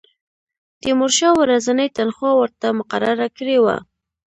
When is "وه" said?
3.63-3.77